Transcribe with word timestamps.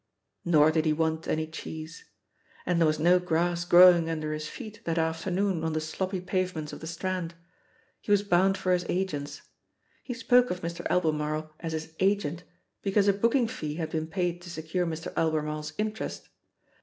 Nor 0.43 0.71
did 0.71 0.85
he 0.85 0.93
want 0.93 1.27
any 1.27 1.45
cheese. 1.45 2.05
And 2.65 2.79
there 2.81 2.87
was 2.87 2.97
no 2.97 3.19
grass 3.19 3.63
growing 3.65 4.09
under 4.09 4.33
his 4.33 4.47
feet 4.47 4.81
that 4.85 4.97
afternoon 4.97 5.63
OR 5.63 5.69
the 5.69 5.79
sloppy 5.79 6.19
pavements 6.19 6.73
of 6.73 6.79
the 6.79 6.87
Strand. 6.87 7.35
He 8.01 8.09
was 8.09 8.23
bound 8.23 8.57
for 8.57 8.71
his 8.71 8.83
agent's. 8.89 9.43
He 10.01 10.15
spoke 10.15 10.49
of 10.49 10.61
Mr. 10.61 10.83
Albe 10.89 11.13
marle 11.13 11.53
as 11.59 11.73
his 11.73 11.93
'"agent" 11.99 12.43
because 12.81 13.07
a 13.07 13.13
booking 13.13 13.47
fee 13.47 13.75
had 13.75 13.91
been 13.91 14.07
paid 14.07 14.41
to 14.41 14.49
secure 14.49 14.87
Mr. 14.87 15.13
Albemarle's 15.15 15.73
interest. 15.77 16.29